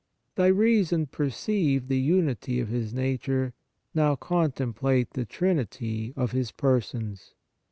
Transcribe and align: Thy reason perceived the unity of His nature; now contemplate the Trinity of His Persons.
Thy 0.33 0.47
reason 0.47 1.05
perceived 1.05 1.87
the 1.87 1.99
unity 1.99 2.59
of 2.59 2.69
His 2.69 2.91
nature; 2.91 3.53
now 3.93 4.15
contemplate 4.15 5.11
the 5.11 5.25
Trinity 5.25 6.11
of 6.17 6.31
His 6.31 6.51
Persons. 6.51 7.35